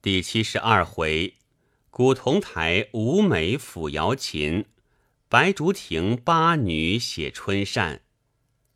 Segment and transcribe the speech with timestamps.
[0.00, 1.34] 第七十二回，
[1.90, 4.64] 古铜台吴美抚瑶琴，
[5.28, 8.02] 白竹亭八女写春扇。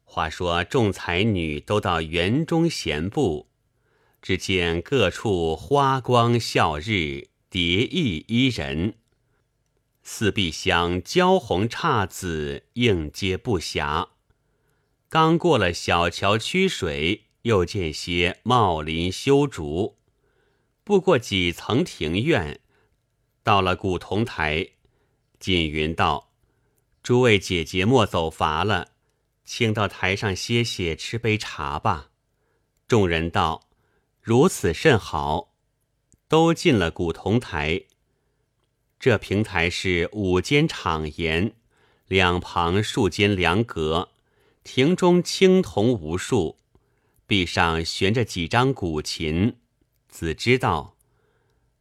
[0.03, 3.47] 话说众才女都到园中闲步，
[4.21, 8.95] 只见各处花光笑日，蝶意伊人。
[10.03, 14.09] 四壁香娇红姹紫，应接不暇。
[15.09, 19.99] 刚过了小桥曲水，又见些茂林修竹。
[20.85, 22.61] 不过几层庭院，
[23.43, 24.69] 到了古铜台，
[25.39, 26.33] 锦云道
[27.03, 28.89] ：“诸位姐姐莫走乏了，
[29.45, 32.11] 请到台上歇歇，吃杯茶吧。”
[32.89, 33.69] 众人道
[34.21, 35.53] ：“如此甚好。”
[36.29, 37.83] 都进了古铜台。
[38.99, 41.55] 这平台是五间敞檐，
[42.07, 44.09] 两旁数间凉阁。
[44.65, 46.59] 亭中青铜无数，
[47.27, 49.59] 壁上悬着几张古琴。
[50.13, 50.95] 子知道，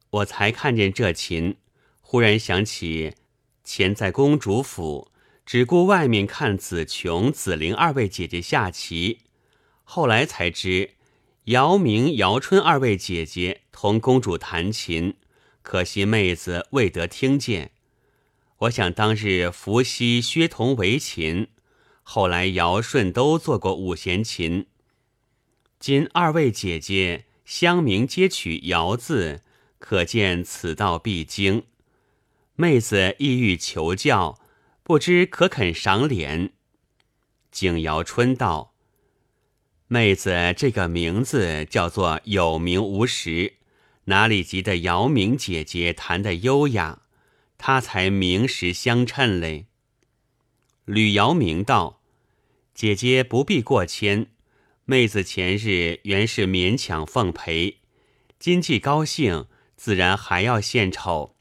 [0.09, 1.58] 我才看见这琴，
[1.99, 3.13] 忽然想起
[3.62, 5.12] 前在公主府，
[5.46, 9.20] 只顾外面看子琼、子玲二位姐姐下棋，
[9.84, 10.91] 后来才知
[11.43, 15.18] 姚明、姚春二位姐姐同公主弹琴，
[15.62, 17.71] 可惜妹子未得听见。
[18.60, 21.49] 我想当日伏羲、薛同为琴。
[22.04, 24.68] 后来尧舜都做过五弦琴，
[25.79, 29.41] 今二位姐姐乡名皆取尧字，
[29.77, 31.63] 可见此道必经。
[32.55, 34.40] 妹子意欲求教，
[34.84, 36.54] 不知可肯赏脸？
[37.52, 38.74] 景尧春道
[39.90, 43.55] ：“妹子这个名字叫做有名无实，
[44.05, 47.02] 哪里及得姚明姐姐弹的优雅？
[47.57, 49.66] 她才名实相称嘞。”
[50.85, 51.99] 吕姚明道
[52.74, 54.27] ：“姐姐不必过谦，
[54.92, 57.78] 妹子前日原是勉强奉陪，
[58.38, 59.48] 今既高兴，
[59.78, 61.38] 自然还要献丑。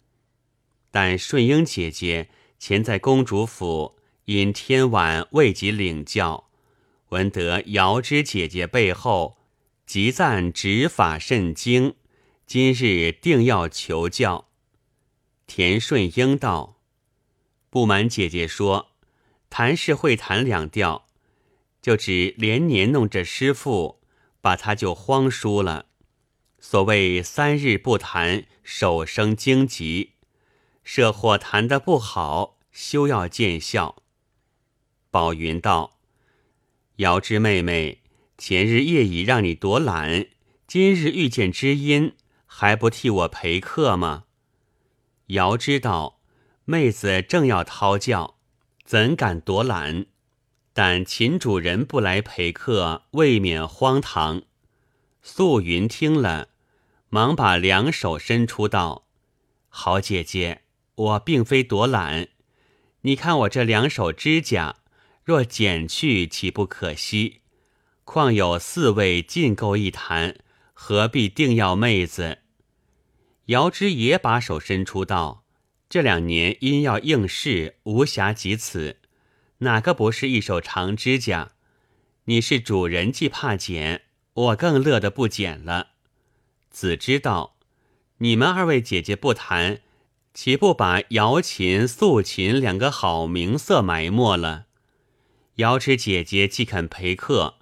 [0.93, 2.28] 但顺英姐姐
[2.61, 6.49] 前在公主府，因天晚未及领教，
[7.09, 9.39] 闻得瑶之姐姐背后
[9.84, 11.97] 极赞指法甚精，
[12.47, 14.47] 今日定要求教。”
[15.49, 16.77] 田顺英道
[17.69, 18.93] ：“不瞒姐姐说。”
[19.50, 21.09] 弹是会弹两调，
[21.80, 24.00] 就只连年弄着师傅，
[24.41, 25.86] 把他就荒疏了。
[26.58, 30.12] 所谓三日不弹，手生荆棘。
[30.82, 34.02] 设或弹得不好，休要见笑。
[35.10, 35.98] 宝云道
[36.96, 38.02] ：“瑶之妹妹，
[38.36, 40.26] 前日夜已让你躲懒，
[40.66, 42.14] 今日遇见知音，
[42.47, 44.24] 还不替我陪客吗？”
[45.28, 46.20] 瑶知道，
[46.64, 48.36] 妹子正要讨教。
[48.84, 50.06] 怎敢躲懒？
[50.72, 54.42] 但秦主人不来陪客，未免荒唐。
[55.22, 56.48] 素云听了，
[57.08, 59.06] 忙把两手伸出道
[59.69, 60.62] ：“好姐姐，
[60.94, 62.28] 我并非躲懒。
[63.03, 64.76] 你看我这两手指甲，
[65.25, 67.41] 若剪去，岂不可惜？
[68.04, 70.36] 况有四位尽够一坛，
[70.72, 72.38] 何必定要妹子？”
[73.47, 75.44] 瑶之也把手伸出道。
[75.88, 79.00] 这两年因要应试，无暇及此，
[79.62, 81.50] 哪个不是一手长指甲？
[82.25, 85.88] 你是主人，既怕剪，我更乐得不剪了。
[86.71, 87.56] 子知道，
[88.19, 89.82] 你们二位姐姐不弹，
[90.32, 94.66] 岂不把瑶琴、素琴两个好名色埋没了？
[95.56, 97.56] 瑶池姐姐既肯陪客，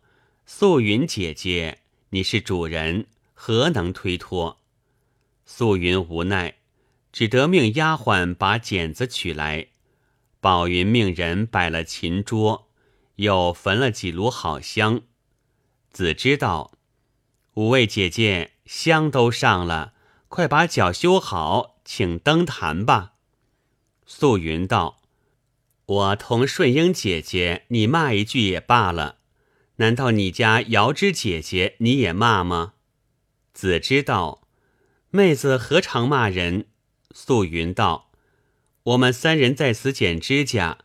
[0.47, 1.78] 素云姐姐，
[2.10, 4.60] 你是主人，何能推脱？
[5.44, 6.54] 素云无奈。
[7.10, 9.69] 只得命丫鬟把剪子取来，
[10.41, 12.69] 宝云命人摆了琴桌，
[13.16, 15.03] 又焚了几炉好香。
[15.91, 16.72] 子知道，
[17.54, 19.94] 五位姐姐香都上了，
[20.28, 23.15] 快把脚修好，请登坛吧。
[24.06, 25.00] 素云道
[25.87, 29.16] ：“我同顺英姐姐，你骂一句也罢了，
[29.77, 32.75] 难道你家瑶之姐姐你也骂吗？”
[33.53, 34.47] 子知道，
[35.10, 36.66] 妹子何尝骂人？
[37.12, 38.08] 素云道
[38.88, 40.78] ：“我们三人在此剪指甲，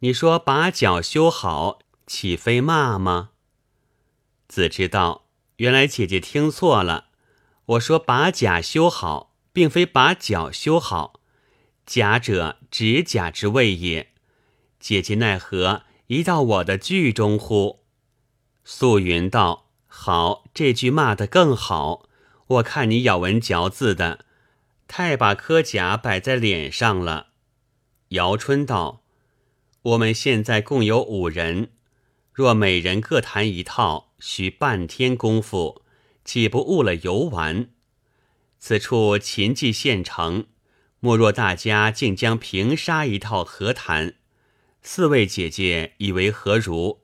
[0.00, 3.30] 你说把脚修好，岂非骂吗？”
[4.46, 5.26] 子知道，
[5.56, 7.06] 原来姐姐听错了。
[7.66, 11.20] 我说把甲修好，并非把脚修好。
[11.86, 14.12] 甲者，指甲之谓也。
[14.78, 17.80] 姐姐奈何一到我的句中乎？
[18.64, 22.08] 素云道：“好，这句骂得更好。
[22.46, 24.26] 我看你咬文嚼字的。”
[24.86, 27.29] 太把科甲摆在脸上了。
[28.10, 29.04] 姚春道
[29.82, 31.70] ：“我们现在共有五人，
[32.32, 35.82] 若每人各弹一套，需半天功夫，
[36.24, 37.70] 岂不误了游玩？
[38.58, 40.48] 此处秦计现成，
[40.98, 44.16] 莫若大家竟将平沙一套和谈。
[44.82, 47.02] 四位姐姐以为何如？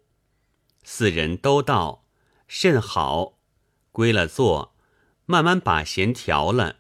[0.82, 2.05] 四人都道
[2.49, 3.38] 甚好。
[3.93, 4.75] 归了座，
[5.25, 6.79] 慢慢把弦调了。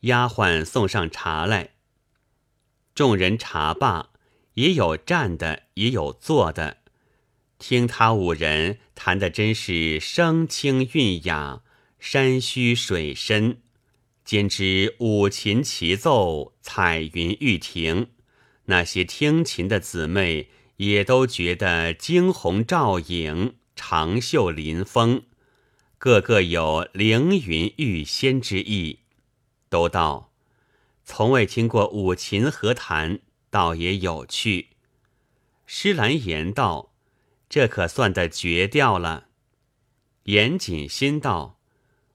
[0.00, 1.75] 丫鬟送上茶来。
[2.96, 4.08] 众人茶罢，
[4.54, 6.78] 也有站的，也有坐的。
[7.58, 11.60] 听他五人谈的真是声清韵雅，
[11.98, 13.58] 山虚水深。
[14.24, 18.08] 兼之五琴齐奏，彩云欲停，
[18.64, 25.24] 那些听琴的姊妹也都觉得惊鸿照影，长袖临风，
[25.98, 29.00] 个个有凌云欲仙之意，
[29.68, 30.32] 都道
[31.08, 34.70] 从未听过五琴合弹，倒也有趣。
[35.64, 36.92] 施兰言道
[37.48, 39.28] ：“这可算得绝调了。”
[40.24, 41.60] 严谨心道。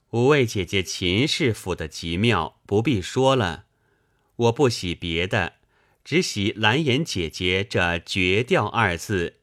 [0.10, 3.64] 五位姐姐秦氏府的极妙，不必说了。
[4.36, 5.54] 我不喜别的，
[6.04, 9.38] 只喜蓝颜姐姐这“绝调”二字，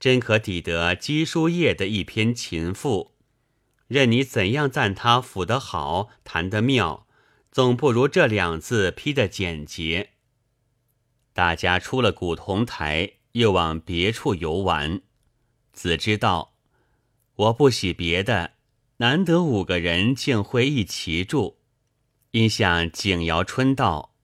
[0.00, 3.12] 真可抵得姬书夜的一篇琴赋。
[3.86, 7.06] 任你怎样赞她抚得好，弹得妙，
[7.50, 10.10] 总不如这两字批得简洁。
[11.32, 15.02] 大家出了古铜台，又往别处游玩。
[15.72, 16.54] 子知道，
[17.34, 18.52] 我不喜别的。
[19.00, 21.60] 难得五个人竟会一齐住，
[22.32, 24.16] 因向景瑶春道：“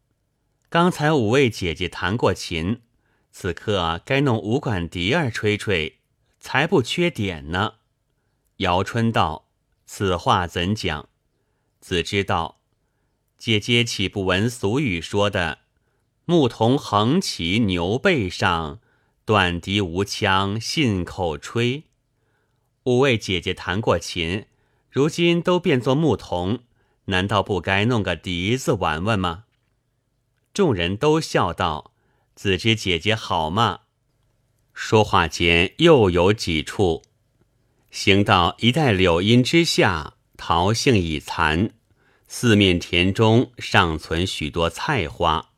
[0.69, 2.83] 刚才五位姐姐弹过琴，
[3.31, 6.01] 此刻该弄五管笛儿吹吹，
[6.41, 7.75] 才不缺点呢。”
[8.59, 9.49] 瑶春道
[9.87, 11.09] ：“此话怎讲？”
[11.79, 12.61] 子知道，
[13.45, 15.59] 姐姐岂不闻俗语说的
[16.25, 18.81] ：“牧童横骑牛背上，
[19.27, 21.83] 短笛无腔信口吹。”
[22.85, 24.47] 五位姐姐弹过琴。
[24.91, 26.61] 如今都变作牧童，
[27.05, 29.45] 难道不该弄个笛子玩玩吗？
[30.55, 31.93] 众人都笑道
[32.35, 33.81] ：“子之姐姐好嘛！”
[34.73, 37.03] 说话间又有几处，
[37.91, 41.75] 行到一带柳荫之下，桃杏已残，
[42.37, 45.51] 四面田中尚存许多菜花，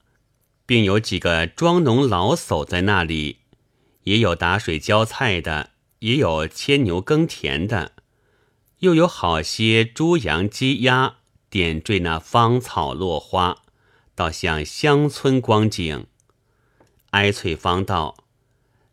[0.66, 3.38] 并有几个庄农老叟在那里，
[4.02, 5.70] 也有打水浇菜的，
[6.00, 7.92] 也有牵牛耕田的。
[8.80, 11.16] 又有好些猪羊鸡鸭
[11.48, 13.62] 点缀那芳草落花，
[14.14, 16.06] 倒像乡村光景。
[17.12, 18.18] 哀翠芳道：“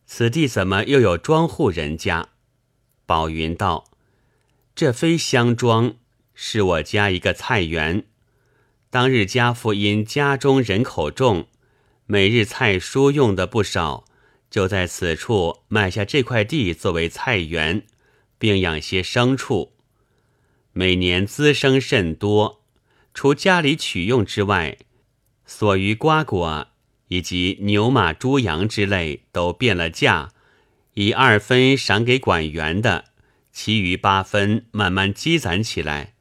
[0.07, 2.29] 此地怎么又有庄户人家？”
[3.05, 3.91] 宝云道
[4.73, 5.95] ：“这非乡庄，
[6.33, 8.05] 是我家一个菜园。
[8.89, 11.47] 当日家父因家中人口众，
[12.05, 14.05] 每日菜蔬用的不少，
[14.49, 17.83] 就在此处买下这块地作为菜园，
[18.37, 19.73] 并养些牲畜。”
[20.75, 22.63] 每年滋生甚多，
[23.13, 24.77] 除家里取用之外，
[25.45, 26.67] 所余瓜果
[27.09, 30.31] 以及牛马猪羊之类都变了价，
[30.95, 33.05] 以二分赏给管园的，
[33.51, 36.12] 其余八分慢慢积攒起来，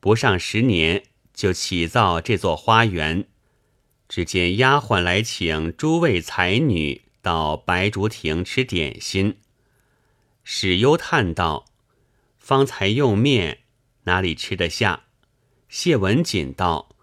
[0.00, 3.26] 不上十年就起造这座花园。
[4.08, 9.36] 只见丫鬟来请诸位才女到白竹亭吃点心。
[10.42, 11.66] 史幽叹道
[12.38, 13.58] ：“方才用面。”
[14.04, 15.04] 哪里吃得下？
[15.68, 16.96] 谢文锦道：“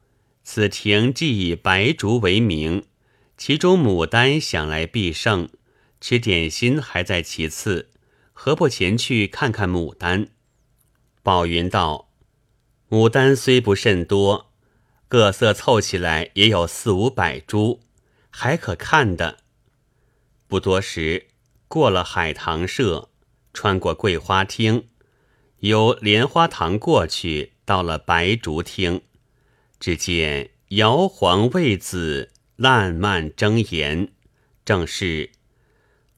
[0.44, 2.84] 此亭既以白竹为名，
[3.38, 5.48] 其中牡丹想来必胜，
[6.02, 7.92] 吃点心还在其次，
[8.34, 10.30] 何不前去看看牡丹？”
[11.24, 12.07] 宝云道
[12.90, 14.52] ：“牡丹虽不甚多，
[15.08, 17.82] 各色凑起来也有四五百株，
[18.30, 19.40] 还可看的。”
[20.48, 21.28] 不多时，
[21.68, 23.10] 过了海棠社，
[23.54, 24.88] 穿过桂花厅。
[25.60, 29.02] 由莲花堂过去，到了白竹厅，
[29.80, 34.14] 只见瑶皇卫子烂漫争妍，
[34.64, 35.32] 正是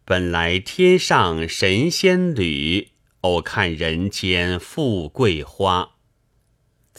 [0.04, 2.90] 本来天上神仙侣，
[3.22, 5.96] 偶看人间富贵花。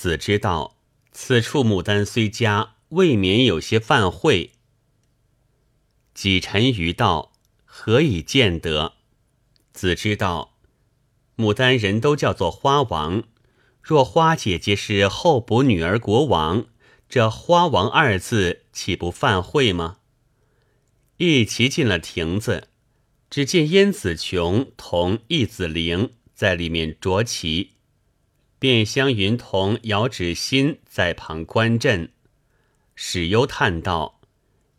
[0.00, 0.78] 子知道
[1.12, 4.49] 此处牡丹虽佳，未免有些犯秽。
[6.14, 7.33] 几臣于道，
[7.66, 8.95] 何以见得？
[9.75, 10.57] 子知道。
[11.37, 13.25] 牡丹人都叫做花王，
[13.83, 16.64] 若花姐姐是候补女儿国王，
[17.07, 19.99] 这花王二字岂不犯讳吗？
[21.19, 22.69] 一齐进了亭子，
[23.28, 27.73] 只见燕子琼同易子玲在里面着棋，
[28.61, 32.12] 便香云同姚芷心在旁观阵。
[32.95, 34.21] 史幽叹道：“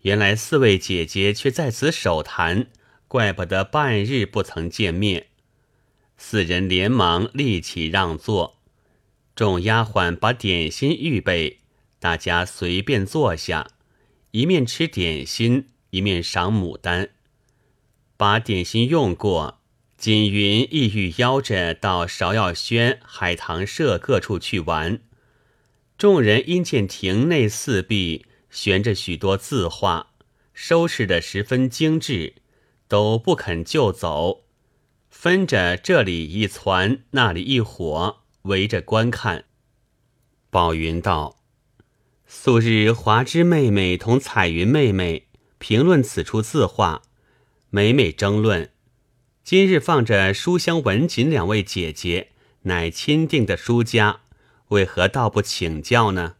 [0.04, 2.68] 原来四位姐姐却在此手谈，
[3.08, 5.28] 怪不得半日不曾见面。”
[6.16, 8.62] 四人连忙立起让座，
[9.36, 11.62] 众丫鬟把点心预备，
[12.00, 13.68] 大家随便坐下，
[14.30, 17.10] 一面吃点心，一面赏牡丹。
[18.16, 19.61] 把点心用过，
[20.02, 25.00] 锦云意欲邀着到芍药轩、海棠社各处去玩。
[25.96, 30.14] 众人因见亭内四壁悬着许多字画，
[30.56, 32.34] 收拾得十分精致，
[32.88, 34.46] 都不肯就走，
[35.12, 39.46] 分着这里一攒，那里一伙，围着观看。
[40.50, 41.38] 宝云道
[42.26, 45.28] ：“素日华枝妹妹同彩云妹妹
[45.60, 47.04] 评论此处字画，
[47.70, 48.71] 每每争论。
[49.44, 52.32] 今日放着书香文锦两位姐姐，
[52.64, 54.22] 乃钦定的书家。”
[54.72, 56.36] 为何倒不请教呢？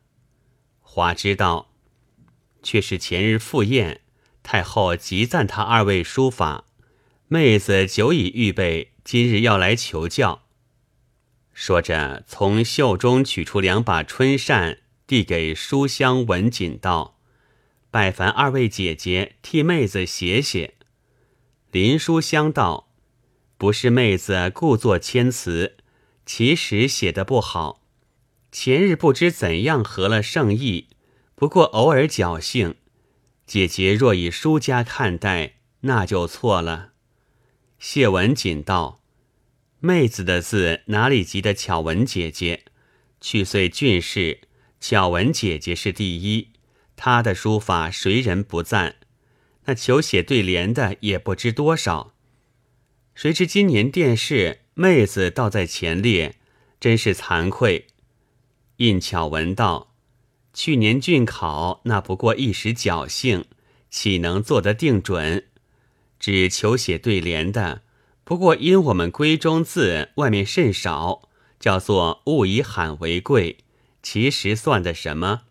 [0.80, 1.74] 华知道，
[2.64, 4.00] 却是前日赴宴，
[4.42, 6.64] 太后极赞他二位书法，
[7.28, 10.44] 妹子久已预备，今日要来求教。
[11.54, 17.20] 说着，从袖中取出两把春扇，递给书香文锦道
[17.92, 20.76] ：“拜烦二位姐姐替妹子写写。”
[21.72, 22.88] 林书香道
[23.62, 25.78] ：“不是妹子故作谦辞，
[26.26, 27.84] 其实写的不好。”
[28.52, 30.88] 前日不知怎样合了圣意，
[31.36, 32.74] 不过偶尔侥幸。
[33.46, 36.94] 姐姐若以书家看待，那就错了。
[37.78, 39.04] 谢文锦道
[39.80, 42.66] ：“妹子的字哪里及得巧文姐姐？
[43.20, 44.40] 去岁俊士，
[44.80, 46.50] 巧文姐姐是第一。
[46.96, 48.96] 她的书法谁人不赞？
[49.66, 52.11] 那求写对联的也不知多少。
[53.14, 56.36] 谁知今年殿试，妹子倒在前列，
[56.80, 57.88] 真是惭愧。”
[58.78, 59.94] 印巧文道
[60.54, 63.46] ：“去年郡考那不过一时侥幸，
[63.90, 65.46] 岂能做得定准？
[66.20, 67.82] 只求写对联的，
[68.24, 73.58] 不过因我们闺中字外面甚少，叫做物以罕为贵。
[74.02, 75.42] 其实算的什么？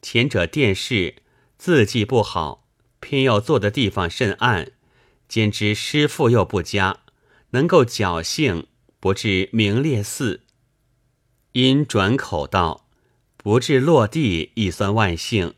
[0.00, 1.16] 前者殿试
[1.58, 2.66] 字迹不好，
[3.00, 4.72] 偏要做的地方甚暗，
[5.28, 7.00] 兼之师傅又不佳，
[7.50, 8.66] 能够侥幸，
[8.98, 10.44] 不至名列四。”
[11.52, 12.88] 因转口道
[13.36, 15.54] ：“不至落地亦算万幸，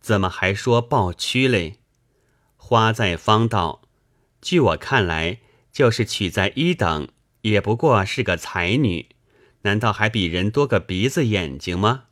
[0.00, 1.78] 怎么还说抱屈嘞？”
[2.56, 3.82] 花在方道
[4.40, 5.40] ：“据我看来，
[5.72, 7.08] 就是取在一等，
[7.42, 9.08] 也不过是个才女，
[9.62, 12.04] 难道还比人多个鼻子眼睛吗？”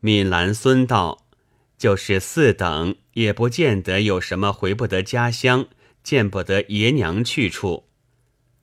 [0.00, 1.26] 闽兰孙道
[1.76, 5.68] ：“就是四等，也不见得有什么回不得家乡、
[6.06, 7.88] 见不得爷娘去处。”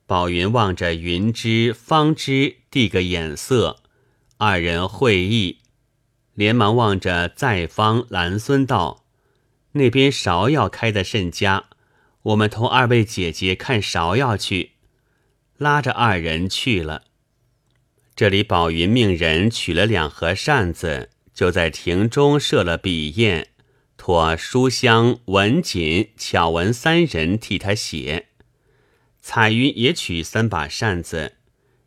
[0.07, 3.81] 宝云望着云芝、方知递个眼色，
[4.37, 5.59] 二人会意，
[6.33, 9.03] 连忙望着在方兰孙道
[9.73, 11.65] ：“那边芍药开得甚佳，
[12.21, 14.71] 我们同二位姐姐看芍药去。”
[15.59, 17.03] 拉着二人去了。
[18.15, 23.47] 这里宝云命人取了两盒扇子，就在亭中设了笔砚，
[24.05, 28.27] 托书香、文锦、巧文三人替他写。
[29.21, 31.37] 彩云也取三把扇子，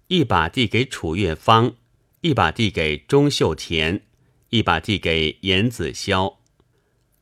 [0.06, 1.74] 一把递给楚月芳，
[2.22, 4.00] 一把递给钟秀田，
[4.48, 6.36] 一把递给严子潇。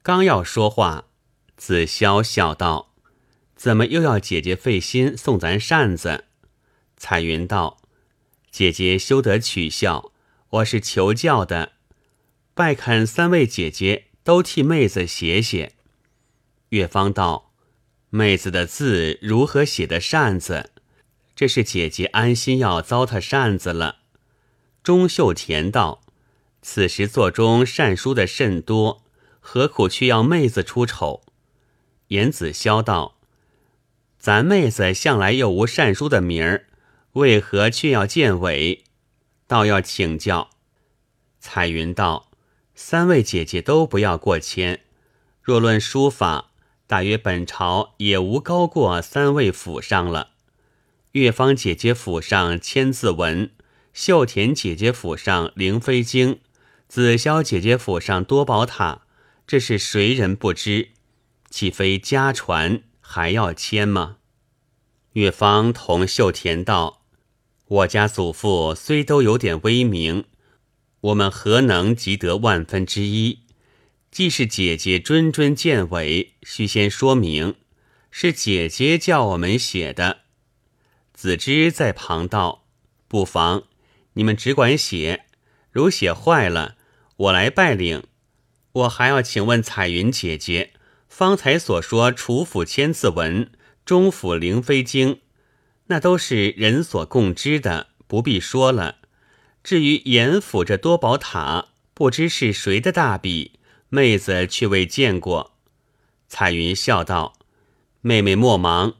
[0.00, 1.06] 刚要说话，
[1.56, 2.94] 子潇笑道
[3.56, 6.26] ：“怎么又要姐姐费心送咱扇子？”
[6.96, 7.78] 彩云道
[8.52, 10.12] ：“姐姐休得取笑，
[10.50, 11.72] 我是求教的，
[12.54, 15.74] 拜恳三位姐姐都替妹子写写。”
[16.70, 17.52] 月芳道。
[18.10, 20.70] 妹子的字如何写的扇子？
[21.34, 24.02] 这是姐姐安心要糟蹋扇子了。
[24.84, 26.00] 钟秀田道
[26.62, 29.02] ：“此时座中善书的甚多，
[29.40, 31.24] 何苦却要妹子出丑？”
[32.14, 33.18] 严子潇道
[34.16, 36.68] ：“咱妹子向来又无善书的名儿，
[37.14, 38.84] 为何却要见伟？
[39.48, 40.50] 倒要请教。”
[41.40, 42.30] 彩云道
[42.74, 44.80] ：“三位姐姐都不要过谦，
[45.42, 46.50] 若论书法。”
[46.86, 50.32] 大约本朝也无高过三位府上了。
[51.12, 53.50] 月芳姐姐府上千字文，
[53.94, 56.40] 秀田姐姐府上灵飞经，
[56.86, 59.00] 紫霄姐姐府上多宝塔，
[59.46, 60.90] 这是谁人不知？
[61.48, 64.18] 岂非家传还要谦吗？
[65.14, 67.00] 月芳同秀田道
[67.66, 70.26] ：“我家祖父虽都有点威名，
[71.04, 73.40] 我们何能及得万分之一？”
[74.10, 77.56] 既是姐姐谆谆见伟，须先说明
[78.10, 80.20] 是姐姐叫我们写的。
[81.12, 82.64] 子之在旁道
[83.08, 83.64] ：“不妨，
[84.12, 85.24] 你们只管写，
[85.72, 86.76] 如写坏了，
[87.16, 88.04] 我来拜领。
[88.72, 90.72] 我还要请问彩云姐姐，
[91.08, 93.50] 方才所说楚府千字文、
[93.84, 95.20] 中府灵飞经，
[95.88, 98.98] 那都是人所共知的，不必说了。
[99.64, 105.56] 至于严府这多宝塔，不知是谁的大笔，妹子却未见过。”
[106.28, 107.38] 彩云笑道
[108.02, 108.96] ：“妹妹莫忙，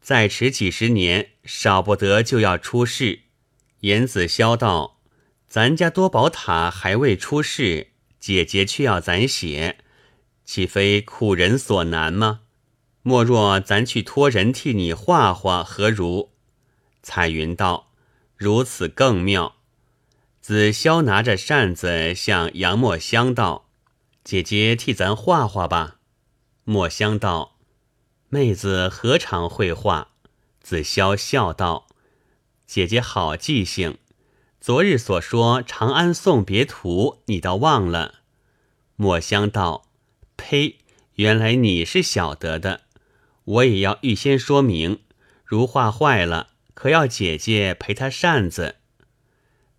[0.00, 3.22] 再迟几十年，少不得就要出世。”
[3.80, 5.00] 严子潇道
[5.48, 7.88] ：“咱家多宝塔还未出世，
[8.20, 9.78] 姐姐却要咱写，
[10.44, 12.40] 岂非苦人所难吗？
[13.02, 16.30] 莫若咱去托人替你画画，何如？”
[17.02, 17.90] 彩云道
[18.36, 19.56] ：“如此更妙。”
[20.48, 23.68] 子潇拿着扇子向杨墨香道
[24.24, 25.98] ：“姐姐替咱画画吧。”
[26.64, 27.58] 墨香道
[28.30, 30.12] ：“妹子何尝会画？”
[30.62, 31.86] 子潇笑道。
[32.66, 33.98] 姐姐好记性，
[34.58, 38.20] 昨日所说《长安送别图》，你倒忘了。
[38.96, 39.90] 墨香道
[40.38, 40.78] ：“呸！
[41.16, 42.84] 原来你是晓得的，
[43.44, 45.00] 我也要预先说明。
[45.44, 48.76] 如画坏了，可要姐姐赔他扇子。”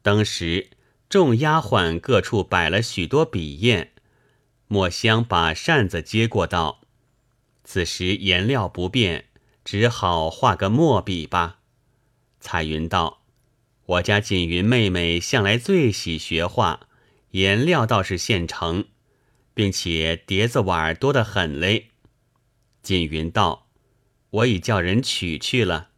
[0.01, 0.69] 当时
[1.09, 3.89] 众丫鬟各处摆了许多笔砚，
[4.67, 6.81] 墨香把扇子接过道
[7.63, 9.25] ：“此时颜料不便，
[9.65, 11.59] 只好画个墨笔吧。”
[12.39, 13.23] 彩云道
[13.85, 16.87] ：“我家锦云妹妹向来最喜学画，
[17.31, 18.85] 颜料倒是现成，
[19.53, 21.89] 并且碟子碗多得很嘞。”
[22.81, 23.67] 锦云道
[24.29, 25.89] ：“我已叫人取去了。”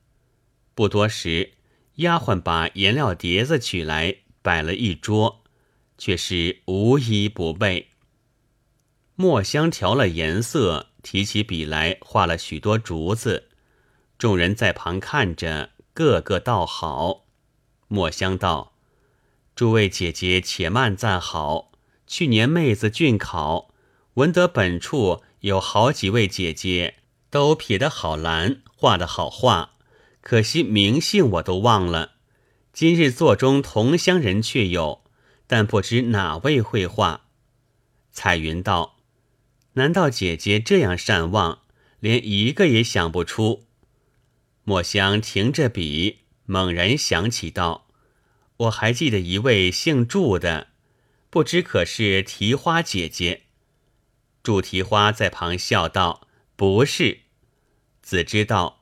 [0.74, 1.52] 不多时，
[2.02, 5.42] 丫鬟把颜料碟子取来，摆了一桌，
[5.98, 7.88] 却是无一不备。
[9.16, 13.50] 墨香调了颜色，提起笔来画了许多竹子，
[14.18, 15.72] 众人在旁看着。
[15.94, 17.26] 个个道好，
[17.90, 18.72] 墨香道
[19.54, 21.74] ：“诸位姐姐且慢赞好。
[22.08, 23.74] 去年妹子俊考，
[24.14, 26.96] 闻得本处有好几位姐姐
[27.30, 29.74] 都撇得好蓝，画得好画，
[30.22, 32.14] 可惜名姓我都忘了。
[32.72, 35.04] 今日座中同乡人却有，
[35.46, 37.26] 但不知哪位会画。”
[38.12, 38.98] 彩云道
[39.74, 41.64] ：“难道姐姐这样善忘，
[42.00, 43.66] 连一个也想不出？”
[44.64, 47.88] 墨香停着笔，猛然想起道
[48.58, 50.68] ：“我还记得一位姓祝的，
[51.30, 53.44] 不知可是提花姐姐？”
[54.44, 57.22] 祝提花在旁笑道：“不是。”
[58.02, 58.81] 子知道，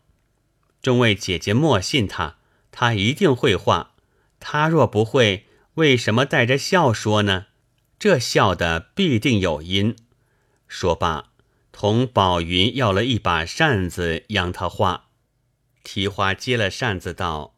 [0.82, 2.38] 众位姐姐莫信他，
[2.72, 3.96] 他一定会画。
[4.40, 7.48] 他若不会，为什么带着笑说呢？
[8.00, 9.96] 这笑的必定有因。
[10.70, 11.32] 说罢，
[11.74, 15.10] 同宝云要了一把扇子，让他画。
[15.84, 17.56] 提花接了扇子道：“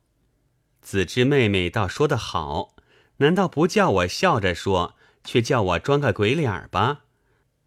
[0.81, 2.75] 子之妹妹倒说得好，
[3.17, 7.01] 难道不叫我笑着说，却叫我装个鬼脸儿吧？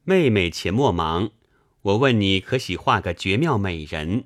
[0.03, 1.31] 妹妹且莫忙，
[1.83, 4.25] 我问你可喜画个绝妙美人？”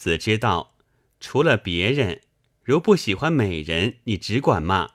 [0.00, 0.76] 子知道，
[1.20, 2.22] 除了别人，
[2.64, 4.92] 如不喜欢美人，你只管骂。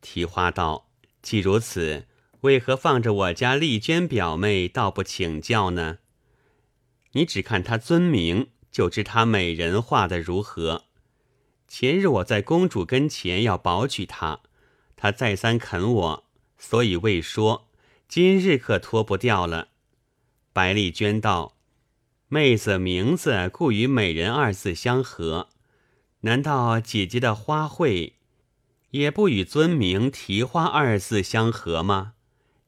[0.00, 0.88] 提花道
[1.20, 2.06] ：“既如此，
[2.42, 5.98] 为何放着我家丽娟表妹，倒不请教呢？
[7.10, 10.84] 你只看她尊名。”就知她美人画的如何。
[11.66, 14.42] 前日我在公主跟前要保举她，
[14.94, 16.24] 她再三肯我，
[16.56, 17.68] 所以未说。
[18.06, 19.70] 今日可脱不掉了。
[20.52, 21.56] 白丽娟道
[22.32, 25.48] ：“妹子名字故与美人二字相合，
[26.20, 28.12] 难道姐姐的花卉
[28.90, 32.12] 也不与尊名提花二字相合吗？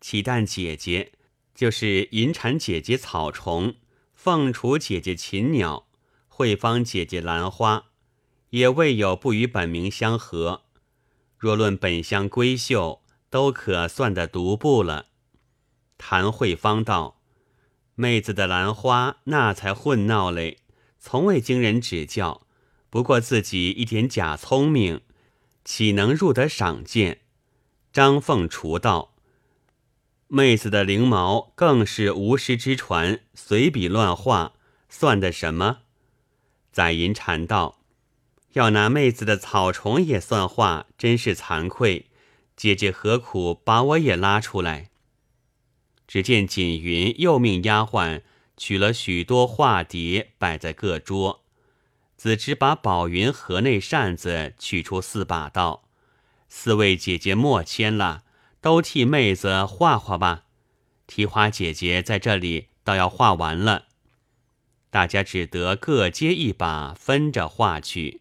[0.01, 1.13] 岂但姐姐，
[1.55, 3.77] 就是银蝉姐姐草虫，
[4.17, 5.87] 凤雏姐姐禽鸟。”
[6.27, 7.85] 慧芳姐姐兰花，
[8.51, 10.63] 也未有不与本名相合。
[11.39, 15.07] 若论本乡闺秀，都可算得独步了。
[15.99, 17.22] 谭慧芳道
[17.95, 20.59] ：“妹子的兰花，那才混闹嘞，
[20.99, 22.43] 从未经人指教。
[22.89, 25.01] 不过自己一点假聪明，
[25.65, 27.21] 岂能入得赏鉴？”
[27.93, 29.15] 张凤雏道
[30.29, 34.55] ：“妹子的翎毛，更是无师之传，随笔乱画，
[34.89, 35.81] 算得什么？”
[36.73, 37.81] 载银禅道
[38.55, 42.11] ：“要拿妹子的草虫也算画，真是惭愧。
[42.57, 44.91] 姐姐何苦把我也拉出来？”
[46.13, 48.21] 只见锦云又命丫鬟
[48.59, 51.43] 取了许多画碟，摆在各桌。
[52.19, 55.89] 子之把宝云盒内扇子取出四把，道
[56.51, 58.25] ：“四位姐姐莫牵了，
[58.61, 60.45] 都替妹子画画吧。
[61.07, 63.87] 提花姐姐在这里，倒要画完了。”
[64.93, 68.21] 大家只得各接一把，分着画去。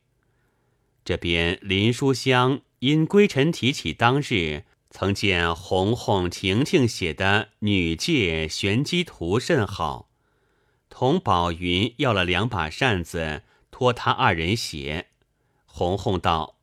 [1.03, 10.09] 这边林书香因归尘提起当日曾见红红、婷婷写的女界玄机图甚好，
[10.89, 15.07] 同宝云要了两把扇子，托他二人写。
[15.65, 16.57] 红红道：“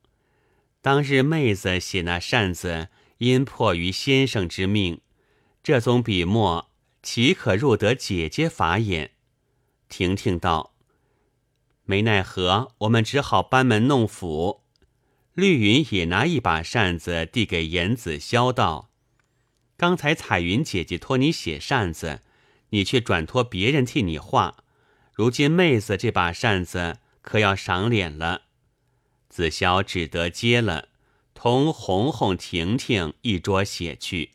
[0.83, 5.01] 当日妹子写那扇子，因迫于先生之命，
[5.63, 6.69] 这宗笔墨
[7.03, 9.13] 岂可入得姐姐法眼？
[9.89, 10.75] 婷婷道
[11.85, 14.61] ：“没奈何，我们只好班门弄斧。”
[15.39, 18.91] 绿云也拿一把扇子递给严子潇道
[19.79, 22.23] ：“刚才彩云姐姐托你写扇子，
[22.71, 24.65] 你却转托别人替你画。
[25.13, 28.47] 如今妹子这把扇子可要赏脸了。”
[29.31, 30.89] 子潇只得接了，
[31.35, 34.33] 同红红、婷婷一桌写去。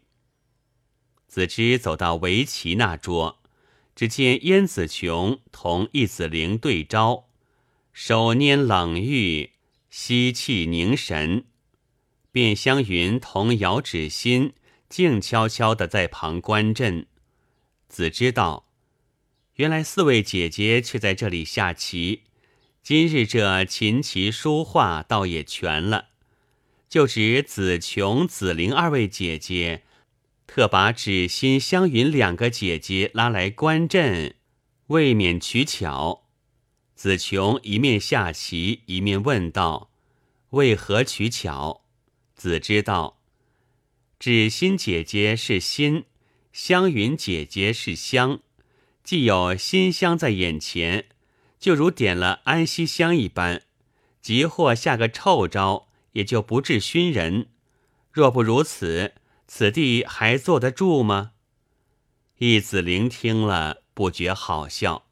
[1.28, 3.42] 子之走到围棋那桌。
[3.94, 7.26] 只见燕子琼同易子玲对招，
[7.92, 9.52] 手拈冷玉，
[9.95, 11.43] 吸气凝神；
[12.32, 14.53] 卞湘云同姚芷心
[14.89, 17.06] 静悄悄的在旁观阵。
[17.89, 18.65] 子知道，
[19.58, 22.23] 原来四位姐姐却在这里下棋。
[22.82, 26.08] 今日这琴棋书画倒也全了，
[26.89, 29.84] 就指子琼、子玲二位姐姐。
[30.47, 34.34] 特把芷心、湘云两个姐姐拉来观阵，
[34.88, 36.23] 未免取巧。
[37.04, 39.89] 子琼一面下棋，一面问道
[40.52, 41.84] ：“为何取巧？”
[42.34, 43.20] 子知道，
[44.18, 46.06] 芷心姐姐是心，
[46.54, 48.39] 香云姐姐是香，
[49.04, 51.08] 既有馨香在眼前，
[51.60, 53.63] 就如点了安息香一般，
[54.22, 57.50] 即或下个臭招，也就不致熏人。
[58.13, 59.16] 若不如此。
[59.46, 61.34] 此地还坐得住吗？
[62.38, 65.06] 义子聆听了，不觉好笑。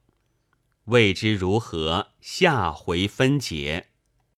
[0.86, 3.91] 未知如何，下回分解。